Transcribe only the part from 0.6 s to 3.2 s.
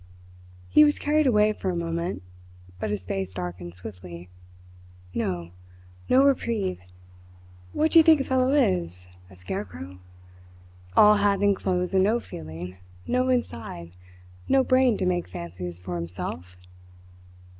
He was carried away for a moment, but his